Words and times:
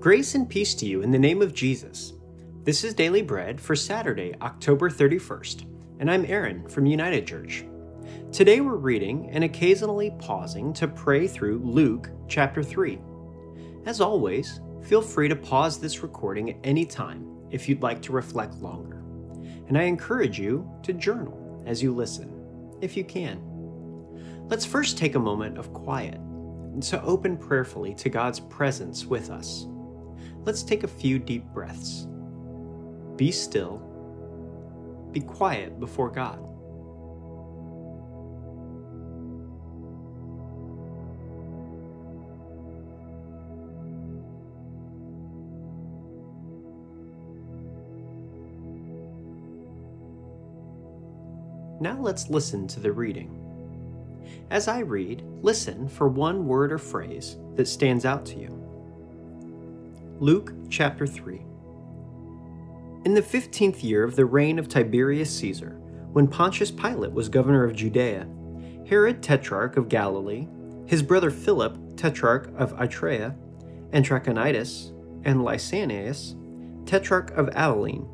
Grace 0.00 0.34
and 0.34 0.48
peace 0.48 0.74
to 0.76 0.86
you 0.86 1.02
in 1.02 1.10
the 1.10 1.18
name 1.18 1.42
of 1.42 1.52
Jesus. 1.52 2.14
This 2.64 2.84
is 2.84 2.94
Daily 2.94 3.20
Bread 3.20 3.60
for 3.60 3.76
Saturday, 3.76 4.34
October 4.40 4.88
31st, 4.88 5.66
and 5.98 6.10
I'm 6.10 6.24
Aaron 6.24 6.66
from 6.70 6.86
United 6.86 7.26
Church. 7.26 7.66
Today 8.32 8.62
we're 8.62 8.76
reading 8.76 9.28
and 9.28 9.44
occasionally 9.44 10.14
pausing 10.18 10.72
to 10.72 10.88
pray 10.88 11.28
through 11.28 11.58
Luke 11.58 12.08
chapter 12.28 12.62
3. 12.62 12.98
As 13.84 14.00
always, 14.00 14.62
feel 14.84 15.02
free 15.02 15.28
to 15.28 15.36
pause 15.36 15.78
this 15.78 16.02
recording 16.02 16.48
at 16.48 16.56
any 16.64 16.86
time 16.86 17.36
if 17.50 17.68
you'd 17.68 17.82
like 17.82 18.00
to 18.00 18.12
reflect 18.12 18.54
longer. 18.54 19.02
And 19.68 19.76
I 19.76 19.82
encourage 19.82 20.40
you 20.40 20.66
to 20.82 20.94
journal 20.94 21.62
as 21.66 21.82
you 21.82 21.94
listen, 21.94 22.78
if 22.80 22.96
you 22.96 23.04
can. 23.04 23.38
Let's 24.48 24.64
first 24.64 24.96
take 24.96 25.14
a 25.14 25.20
moment 25.20 25.58
of 25.58 25.74
quiet 25.74 26.18
to 26.84 27.02
open 27.02 27.36
prayerfully 27.36 27.92
to 27.96 28.08
God's 28.08 28.40
presence 28.40 29.04
with 29.04 29.28
us 29.28 29.66
let's 30.44 30.62
take 30.62 30.84
a 30.84 30.88
few 30.88 31.18
deep 31.18 31.44
breaths. 31.52 32.06
Be 33.16 33.30
still. 33.30 33.78
Be 35.12 35.20
quiet 35.20 35.78
before 35.80 36.10
God. 36.10 36.46
Now 51.80 51.98
let's 51.98 52.28
listen 52.28 52.68
to 52.68 52.80
the 52.80 52.92
reading. 52.92 53.34
As 54.50 54.68
I 54.68 54.80
read, 54.80 55.24
listen 55.40 55.88
for 55.88 56.08
one 56.08 56.46
word 56.46 56.72
or 56.72 56.78
phrase 56.78 57.38
that 57.56 57.68
stands 57.68 58.04
out 58.04 58.26
to 58.26 58.38
you. 58.38 58.59
Luke 60.20 60.52
chapter 60.68 61.06
3. 61.06 61.40
In 63.06 63.14
the 63.14 63.22
fifteenth 63.22 63.82
year 63.82 64.04
of 64.04 64.16
the 64.16 64.26
reign 64.26 64.58
of 64.58 64.68
Tiberius 64.68 65.34
Caesar, 65.38 65.80
when 66.12 66.28
Pontius 66.28 66.70
Pilate 66.70 67.12
was 67.12 67.30
governor 67.30 67.64
of 67.64 67.74
Judea, 67.74 68.28
Herod 68.86 69.22
tetrarch 69.22 69.78
of 69.78 69.88
Galilee, 69.88 70.46
his 70.84 71.02
brother 71.02 71.30
Philip 71.30 71.96
tetrarch 71.96 72.52
of 72.58 72.76
Ituraea, 72.76 73.34
and 73.92 74.04
Trachonitis, 74.04 74.90
and 75.24 75.40
Lysanias 75.40 76.36
tetrarch 76.84 77.30
of 77.30 77.48
Abilene, 77.54 78.06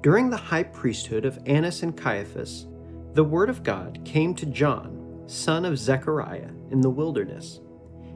during 0.00 0.30
the 0.30 0.36
high 0.36 0.64
priesthood 0.64 1.24
of 1.24 1.38
Annas 1.46 1.84
and 1.84 1.96
Caiaphas, 1.96 2.66
the 3.12 3.22
word 3.22 3.48
of 3.48 3.62
God 3.62 4.00
came 4.04 4.34
to 4.34 4.46
John, 4.46 5.22
son 5.28 5.64
of 5.64 5.78
Zechariah, 5.78 6.50
in 6.72 6.80
the 6.80 6.90
wilderness. 6.90 7.60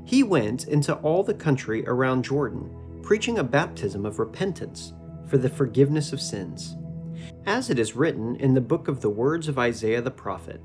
He 0.05 0.25
went 0.25 0.67
into 0.67 0.95
all 0.97 1.23
the 1.23 1.33
country 1.33 1.87
around 1.87 2.25
Jordan 2.25 2.75
preaching 3.05 3.37
a 3.39 3.45
baptism 3.45 4.07
of 4.07 4.19
repentance 4.19 4.95
for 5.29 5.37
the 5.37 5.49
forgiveness 5.49 6.15
of 6.15 6.21
sins. 6.23 6.75
As 7.45 7.69
it 7.69 7.79
is 7.79 7.95
written 7.95 8.35
in 8.37 8.55
the 8.55 8.63
book 8.63 8.89
of 8.89 9.03
the 9.03 9.11
words 9.11 9.47
of 9.47 9.59
Isaiah 9.59 10.01
the 10.01 10.11
prophet 10.11 10.63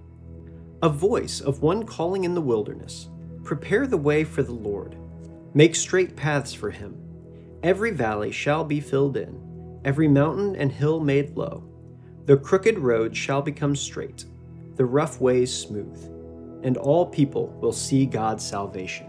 A 0.82 0.88
voice 0.88 1.42
of 1.42 1.62
one 1.62 1.84
calling 1.84 2.24
in 2.24 2.34
the 2.34 2.42
wilderness, 2.42 3.10
Prepare 3.44 3.88
the 3.88 3.98
way 3.98 4.24
for 4.24 4.42
the 4.42 4.54
Lord, 4.54 4.96
make 5.54 5.76
straight 5.76 6.16
paths 6.16 6.54
for 6.54 6.72
him. 6.72 6.96
Every 7.62 7.92
valley 7.92 8.32
shall 8.32 8.64
be 8.64 8.80
filled 8.80 9.18
in, 9.18 9.82
every 9.84 10.08
mountain 10.08 10.56
and 10.56 10.72
hill 10.72 11.02
made 11.02 11.36
low. 11.36 11.66
The 12.24 12.38
crooked 12.38 12.80
road 12.80 13.18
shall 13.18 13.42
become 13.42 13.76
straight, 13.76 14.24
the 14.76 14.86
rough 14.86 15.20
ways 15.20 15.54
smooth, 15.54 16.02
and 16.64 16.78
all 16.78 17.06
people 17.06 17.48
will 17.60 17.74
see 17.74 18.06
God's 18.06 18.46
salvation. 18.46 19.09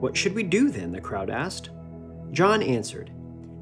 What 0.00 0.16
should 0.16 0.34
we 0.34 0.42
do 0.42 0.70
then? 0.70 0.92
the 0.92 1.00
crowd 1.00 1.30
asked. 1.30 1.70
John 2.32 2.62
answered, 2.62 3.10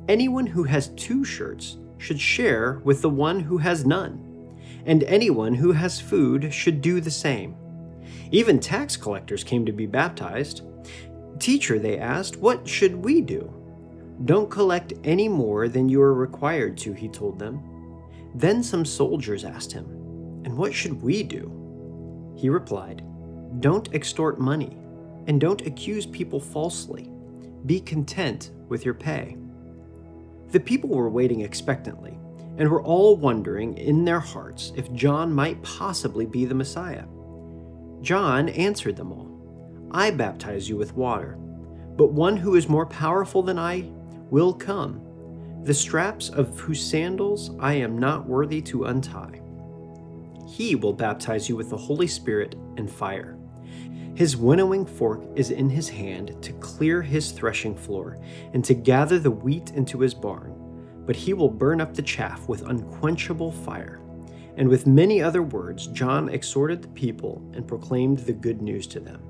Anyone 0.08 0.46
who 0.46 0.64
has 0.64 0.88
two 0.88 1.24
shirts 1.24 1.78
should 1.98 2.20
share 2.20 2.80
with 2.84 3.02
the 3.02 3.10
one 3.10 3.40
who 3.40 3.58
has 3.58 3.86
none, 3.86 4.58
and 4.84 5.02
anyone 5.04 5.54
who 5.54 5.72
has 5.72 6.00
food 6.00 6.52
should 6.52 6.80
do 6.80 7.00
the 7.00 7.10
same. 7.10 7.56
Even 8.30 8.58
tax 8.58 8.96
collectors 8.96 9.44
came 9.44 9.64
to 9.64 9.72
be 9.72 9.86
baptized. 9.86 10.62
Teacher, 11.38 11.78
they 11.78 11.98
asked, 11.98 12.36
what 12.36 12.66
should 12.68 12.96
we 12.96 13.20
do? 13.20 13.52
Don't 14.24 14.50
collect 14.50 14.92
any 15.04 15.28
more 15.28 15.68
than 15.68 15.88
you 15.88 16.00
are 16.02 16.14
required 16.14 16.76
to, 16.78 16.92
he 16.92 17.08
told 17.08 17.38
them. 17.38 17.62
Then 18.34 18.62
some 18.62 18.84
soldiers 18.84 19.44
asked 19.44 19.72
him, 19.72 19.86
And 20.44 20.56
what 20.56 20.74
should 20.74 21.00
we 21.00 21.22
do? 21.22 22.32
He 22.36 22.48
replied, 22.48 23.02
Don't 23.60 23.92
extort 23.94 24.38
money 24.38 24.76
and 25.26 25.40
don't 25.40 25.66
accuse 25.66 26.06
people 26.06 26.40
falsely. 26.40 27.10
Be 27.66 27.80
content 27.80 28.50
with 28.68 28.84
your 28.84 28.94
pay. 28.94 29.36
The 30.50 30.60
people 30.60 30.90
were 30.90 31.10
waiting 31.10 31.40
expectantly, 31.40 32.18
and 32.58 32.68
were 32.68 32.82
all 32.82 33.16
wondering 33.16 33.76
in 33.76 34.04
their 34.04 34.20
hearts 34.20 34.72
if 34.76 34.92
John 34.92 35.32
might 35.32 35.62
possibly 35.62 36.26
be 36.26 36.44
the 36.44 36.54
Messiah. 36.54 37.04
John 38.02 38.48
answered 38.50 38.96
them 38.96 39.12
all 39.12 39.30
I 39.90 40.10
baptize 40.10 40.68
you 40.68 40.76
with 40.76 40.94
water, 40.94 41.36
but 41.96 42.12
one 42.12 42.36
who 42.36 42.56
is 42.56 42.68
more 42.68 42.86
powerful 42.86 43.42
than 43.42 43.58
I 43.58 43.88
will 44.30 44.52
come, 44.52 45.00
the 45.62 45.74
straps 45.74 46.28
of 46.28 46.58
whose 46.58 46.84
sandals 46.84 47.52
I 47.60 47.74
am 47.74 47.98
not 47.98 48.26
worthy 48.26 48.60
to 48.62 48.84
untie. 48.84 49.40
He 50.48 50.74
will 50.74 50.92
baptize 50.92 51.48
you 51.48 51.56
with 51.56 51.70
the 51.70 51.76
Holy 51.76 52.08
Spirit 52.08 52.56
and 52.76 52.90
fire. 52.90 53.33
His 54.14 54.36
winnowing 54.36 54.86
fork 54.86 55.24
is 55.34 55.50
in 55.50 55.68
his 55.68 55.88
hand 55.88 56.40
to 56.40 56.52
clear 56.54 57.02
his 57.02 57.32
threshing 57.32 57.74
floor 57.74 58.16
and 58.52 58.64
to 58.64 58.72
gather 58.72 59.18
the 59.18 59.30
wheat 59.30 59.72
into 59.72 59.98
his 60.00 60.14
barn, 60.14 60.54
but 61.04 61.16
he 61.16 61.34
will 61.34 61.48
burn 61.48 61.80
up 61.80 61.94
the 61.94 62.02
chaff 62.02 62.48
with 62.48 62.68
unquenchable 62.68 63.50
fire. 63.50 64.00
And 64.56 64.68
with 64.68 64.86
many 64.86 65.20
other 65.20 65.42
words, 65.42 65.88
John 65.88 66.28
exhorted 66.28 66.80
the 66.80 66.88
people 66.88 67.42
and 67.54 67.66
proclaimed 67.66 68.18
the 68.18 68.32
good 68.32 68.62
news 68.62 68.86
to 68.88 69.00
them. 69.00 69.20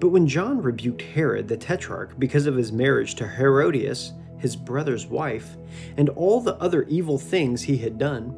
But 0.00 0.08
when 0.08 0.26
John 0.26 0.60
rebuked 0.60 1.02
Herod 1.02 1.46
the 1.46 1.56
tetrarch 1.56 2.18
because 2.18 2.46
of 2.46 2.56
his 2.56 2.72
marriage 2.72 3.14
to 3.14 3.28
Herodias, 3.28 4.12
his 4.38 4.56
brother's 4.56 5.06
wife, 5.06 5.56
and 5.96 6.08
all 6.08 6.40
the 6.40 6.56
other 6.56 6.82
evil 6.84 7.16
things 7.16 7.62
he 7.62 7.76
had 7.76 7.96
done, 7.96 8.34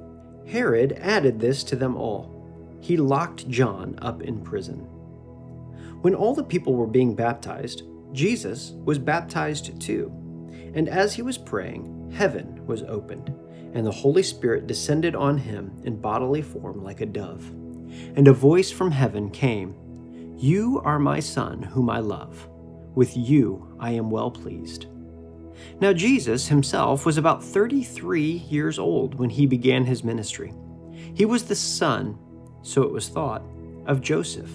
Herod 0.46 0.98
added 1.00 1.40
this 1.40 1.64
to 1.64 1.76
them 1.76 1.96
all. 1.96 2.30
He 2.80 2.98
locked 2.98 3.48
John 3.48 3.98
up 4.02 4.20
in 4.20 4.42
prison. 4.42 4.86
When 6.02 6.16
all 6.16 6.34
the 6.34 6.42
people 6.42 6.74
were 6.74 6.88
being 6.88 7.14
baptized, 7.14 7.84
Jesus 8.12 8.72
was 8.84 8.98
baptized 8.98 9.80
too. 9.80 10.10
And 10.74 10.88
as 10.88 11.14
he 11.14 11.22
was 11.22 11.38
praying, 11.38 12.10
heaven 12.12 12.66
was 12.66 12.82
opened, 12.82 13.32
and 13.72 13.86
the 13.86 13.92
Holy 13.92 14.24
Spirit 14.24 14.66
descended 14.66 15.14
on 15.14 15.38
him 15.38 15.80
in 15.84 16.00
bodily 16.00 16.42
form 16.42 16.82
like 16.82 17.02
a 17.02 17.06
dove. 17.06 17.48
And 18.16 18.26
a 18.26 18.32
voice 18.32 18.72
from 18.72 18.90
heaven 18.90 19.30
came 19.30 19.76
You 20.36 20.82
are 20.84 20.98
my 20.98 21.20
Son, 21.20 21.62
whom 21.62 21.88
I 21.88 22.00
love. 22.00 22.48
With 22.96 23.16
you 23.16 23.76
I 23.78 23.92
am 23.92 24.10
well 24.10 24.30
pleased. 24.32 24.86
Now, 25.80 25.92
Jesus 25.92 26.48
himself 26.48 27.06
was 27.06 27.16
about 27.16 27.44
33 27.44 28.22
years 28.22 28.76
old 28.76 29.14
when 29.14 29.30
he 29.30 29.46
began 29.46 29.84
his 29.84 30.02
ministry. 30.02 30.52
He 31.14 31.26
was 31.26 31.44
the 31.44 31.54
son, 31.54 32.18
so 32.62 32.82
it 32.82 32.90
was 32.90 33.08
thought, 33.08 33.44
of 33.86 34.00
Joseph 34.00 34.50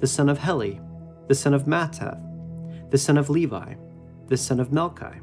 the 0.00 0.06
son 0.06 0.28
of 0.28 0.38
Heli, 0.38 0.80
the 1.28 1.34
son 1.34 1.54
of 1.54 1.64
Matthat, 1.64 2.90
the 2.90 2.98
son 2.98 3.18
of 3.18 3.28
Levi, 3.30 3.74
the 4.28 4.36
son 4.36 4.58
of 4.58 4.70
Melchi, 4.70 5.20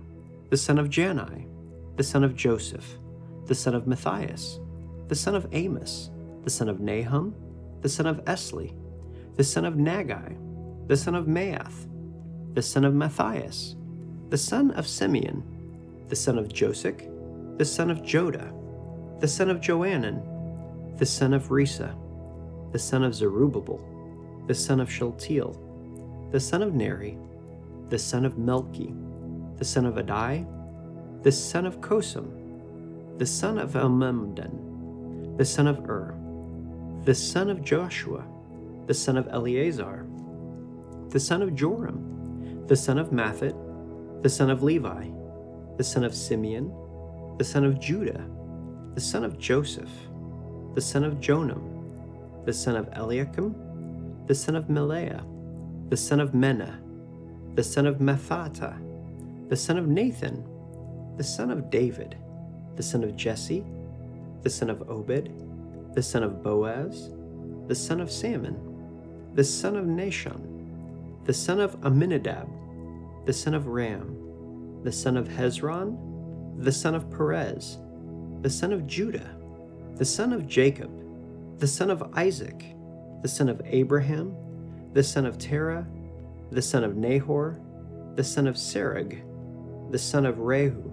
the 0.50 0.58
son 0.58 0.78
of 0.78 0.90
Jannai, 0.90 1.48
the 1.96 2.04
son 2.04 2.24
of 2.24 2.36
Joseph, 2.36 2.98
the 3.48 3.56
son 3.56 3.74
of 3.74 3.88
Matthias, 3.88 4.60
the 5.08 5.16
son 5.16 5.34
of 5.34 5.48
Amos, 5.52 6.12
the 6.44 6.50
son 6.50 6.70
of 6.70 6.80
Nahum, 6.80 7.34
the 7.82 7.90
son 7.90 8.06
of 8.06 8.24
Esli, 8.26 8.76
the 9.36 9.44
son 9.44 9.66
of 9.66 9.74
Naggai, 9.74 10.38
the 10.88 10.96
son 10.96 11.16
of 11.16 11.26
Maath, 11.26 11.88
the 12.54 12.62
son 12.62 12.86
of 12.86 12.94
Matthias, 12.94 13.76
the 14.30 14.38
son 14.38 14.72
of 14.72 14.88
Simeon, 14.88 15.44
the 16.10 16.16
son 16.16 16.38
of 16.38 16.50
Josech, 16.50 17.10
the 17.58 17.66
son 17.66 17.90
of 17.90 18.00
Joda, 18.00 18.54
the 19.20 19.28
son 19.28 19.50
of 19.50 19.60
Joanan, 19.60 20.98
the 20.98 21.06
son 21.06 21.34
of 21.34 21.50
Rhesa, 21.50 21.96
the 22.72 22.80
son 22.80 23.04
of 23.04 23.16
Zerubbabel, 23.16 23.80
the 24.48 24.56
son 24.56 24.80
of 24.80 24.90
Shealtiel, 24.90 26.30
the 26.32 26.40
son 26.40 26.64
of 26.64 26.74
Neri, 26.74 27.18
the 27.90 28.00
son 28.00 28.26
of 28.26 28.34
Melchi, 28.34 28.96
the 29.58 29.66
son 29.66 29.86
of 29.86 29.96
Adai, 29.96 30.46
the 31.24 31.32
son 31.32 31.66
of 31.66 31.82
Cosam, 31.82 33.18
the 33.18 33.26
son 33.26 33.58
of 33.58 33.74
Elmadam, 33.74 35.38
the 35.38 35.46
son 35.46 35.68
of 35.68 35.80
Ur, 35.90 36.16
the 37.04 37.14
son 37.14 37.50
of 37.50 37.64
Joshua, 37.64 38.26
the 38.86 38.94
son 38.94 39.18
of 39.18 39.28
Eleazar, 39.28 40.06
the 41.10 41.20
son 41.20 41.42
of 41.42 41.54
Joram, 41.54 42.66
the 42.68 42.76
son 42.76 42.98
of 42.98 43.10
Matthat, 43.10 43.56
the 44.24 44.30
son 44.30 44.50
of 44.50 44.64
Levi, 44.64 45.10
the 45.78 45.84
son 45.84 46.04
of 46.04 46.16
Simeon, 46.16 46.74
the 47.38 47.44
son 47.44 47.66
of 47.66 47.80
Judah, 47.80 48.26
the 48.94 49.02
son 49.02 49.24
of 49.24 49.38
Joseph, 49.38 49.92
the 50.74 50.82
son 50.82 51.04
of 51.04 51.16
Jonam, 51.16 52.46
the 52.46 52.54
son 52.54 52.76
of 52.76 52.88
Eliakim, 52.94 53.56
the 54.28 54.36
son 54.36 54.58
of 54.58 54.66
Melea, 54.66 55.24
the 55.90 55.96
son 55.96 56.20
of 56.20 56.34
Menna, 56.34 56.80
the 57.56 57.64
son 57.64 57.88
of 57.88 57.98
Mattatha, 58.00 58.78
the 59.48 59.56
son 59.56 59.78
of 59.78 59.88
Nathan, 59.88 60.46
the 61.16 61.24
son 61.24 61.50
of 61.50 61.70
David, 61.70 62.18
the 62.76 62.84
son 62.84 63.06
of 63.06 63.16
Jesse, 63.16 63.64
the 64.44 64.50
son 64.50 64.70
of 64.70 64.90
Obed, 64.90 65.32
the 65.96 66.04
son 66.04 66.24
of 66.24 66.44
Boaz, 66.44 67.10
the 67.68 67.76
son 67.76 68.02
of 68.02 68.12
Salmon, 68.12 68.58
the 69.34 69.46
son 69.46 69.78
of 69.78 69.86
Nahshon, 69.86 71.24
the 71.24 71.34
son 71.34 71.62
of 71.62 71.80
Amminadab, 71.82 72.50
the 73.26 73.34
son 73.34 73.54
of 73.54 73.68
Ram, 73.68 74.82
the 74.84 74.92
son 74.92 75.16
of 75.16 75.30
Hezron, 75.30 76.64
the 76.64 76.72
son 76.72 76.96
of 76.96 77.10
Perez, 77.10 77.78
the 78.42 78.50
son 78.50 78.74
of 78.74 78.86
Judah, 78.88 79.38
the 79.96 80.06
son 80.06 80.34
of 80.34 80.48
Jacob, 80.48 80.92
the 81.60 81.68
son 81.68 81.90
of 81.90 82.12
Isaac, 82.14 82.77
the 83.22 83.28
son 83.28 83.50
of 83.50 83.62
Abraham, 83.66 84.36
the 84.94 85.04
son 85.04 85.26
of 85.26 85.38
Terah, 85.38 85.86
the 86.52 86.62
son 86.62 86.84
of 86.84 86.96
Nahor, 86.96 87.60
the 88.16 88.24
son 88.24 88.48
of 88.48 88.56
Serug, 88.56 89.22
the 89.92 90.00
son 90.00 90.26
of 90.26 90.36
Rehu, 90.38 90.92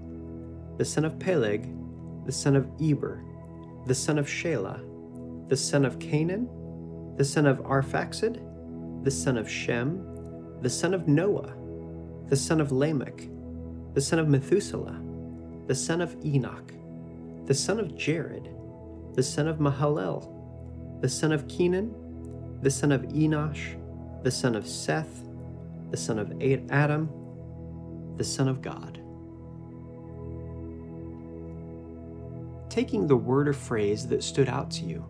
the 0.79 0.85
son 0.85 1.05
of 1.05 1.19
Peleg, 1.19 1.69
the 2.27 2.33
son 2.33 2.57
of 2.57 2.69
Eber, 2.81 3.23
the 3.87 3.95
son 3.95 4.19
of 4.19 4.27
Shelah, 4.27 4.81
the 5.49 5.57
son 5.57 5.85
of 5.85 5.99
Cainan, 5.99 6.49
the 7.17 7.25
son 7.25 7.47
of 7.47 7.59
Arphaxad, 7.59 8.41
the 9.05 9.11
son 9.11 9.37
of 9.37 9.49
Shem, 9.49 10.05
the 10.61 10.71
son 10.71 10.95
of 10.95 11.07
Noah, 11.07 11.55
the 12.29 12.37
son 12.37 12.61
of 12.61 12.73
Lamech, 12.73 13.29
the 13.93 14.01
son 14.01 14.19
of 14.19 14.29
Methuselah, 14.29 15.01
the 15.67 15.75
son 15.75 16.01
of 16.01 16.17
Enoch, 16.25 16.73
the 17.47 17.55
son 17.55 17.79
of 17.79 17.97
Jared, 17.97 18.49
the 19.15 19.23
son 19.23 19.47
of 19.47 19.59
Mahalalel, 19.59 21.01
the 21.01 21.09
son 21.09 21.33
of 21.33 21.47
Kenan, 21.49 21.95
the 22.65 22.71
son 22.71 22.93
of 22.93 23.03
Enosh, 23.03 23.77
the 24.23 24.31
son 24.31 24.55
of 24.55 24.67
Seth, 24.67 25.23
the 25.91 25.99
son 25.99 26.19
of 26.19 26.33
Adam, 26.71 27.11
the 28.17 28.25
Son 28.25 28.49
of 28.49 28.63
God. 28.63 29.03
Taking 32.71 33.07
the 33.07 33.19
word 33.19 33.49
or 33.49 33.53
phrase 33.53 34.07
that 34.09 34.25
stood 34.25 34.49
out 34.49 34.71
to 34.71 34.85
you, 34.87 35.05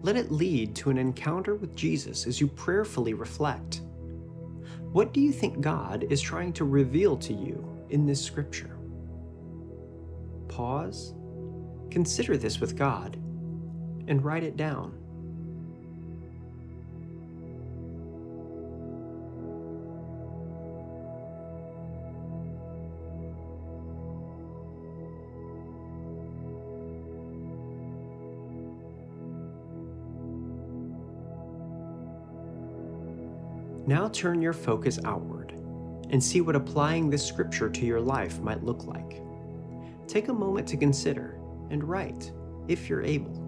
let 0.00 0.16
it 0.16 0.32
lead 0.32 0.74
to 0.76 0.88
an 0.88 0.96
encounter 0.96 1.56
with 1.56 1.76
Jesus 1.76 2.26
as 2.26 2.40
you 2.40 2.46
prayerfully 2.46 3.12
reflect. 3.12 3.82
What 4.92 5.12
do 5.12 5.20
you 5.20 5.30
think 5.30 5.60
God 5.60 6.06
is 6.08 6.22
trying 6.22 6.54
to 6.54 6.64
reveal 6.64 7.18
to 7.18 7.34
you 7.34 7.86
in 7.90 8.06
this 8.06 8.24
scripture? 8.24 8.78
Pause, 10.48 11.12
consider 11.90 12.38
this 12.38 12.60
with 12.60 12.78
God, 12.78 13.16
and 14.08 14.24
write 14.24 14.42
it 14.42 14.56
down. 14.56 15.01
Now 33.86 34.08
turn 34.08 34.40
your 34.40 34.52
focus 34.52 35.00
outward 35.04 35.50
and 36.10 36.22
see 36.22 36.40
what 36.40 36.54
applying 36.54 37.10
this 37.10 37.26
scripture 37.26 37.68
to 37.68 37.84
your 37.84 38.00
life 38.00 38.38
might 38.38 38.62
look 38.62 38.84
like. 38.84 39.20
Take 40.06 40.28
a 40.28 40.32
moment 40.32 40.68
to 40.68 40.76
consider 40.76 41.38
and 41.70 41.82
write, 41.82 42.30
if 42.68 42.88
you're 42.88 43.02
able. 43.02 43.40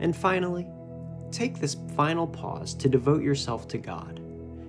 And 0.00 0.14
finally, 0.14 0.68
Take 1.34 1.58
this 1.58 1.76
final 1.96 2.28
pause 2.28 2.74
to 2.74 2.88
devote 2.88 3.20
yourself 3.20 3.66
to 3.66 3.76
God, 3.76 4.20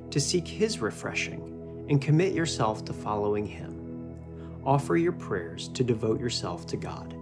to 0.09 0.19
seek 0.19 0.47
His 0.47 0.79
refreshing, 0.79 1.85
and 1.91 2.01
commit 2.01 2.33
yourself 2.33 2.83
to 2.85 2.91
following 2.91 3.45
Him. 3.45 4.17
Offer 4.65 4.97
your 4.97 5.11
prayers 5.11 5.67
to 5.75 5.83
devote 5.83 6.19
yourself 6.19 6.65
to 6.65 6.75
God. 6.75 7.15